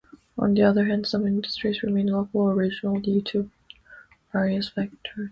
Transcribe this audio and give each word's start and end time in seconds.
On 0.35 0.55
the 0.55 0.63
other 0.63 0.85
hand, 0.85 1.05
some 1.05 1.27
industries 1.27 1.83
remain 1.83 2.07
local 2.07 2.41
or 2.41 2.55
regional 2.55 2.99
due 2.99 3.21
to 3.21 3.51
various 4.33 4.67
factors. 4.67 5.29